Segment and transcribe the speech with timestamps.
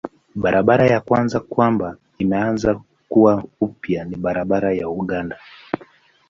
[0.35, 5.37] Barabara ya kwanza kwamba imeanza kuwa upya ni barabara ya Uganda.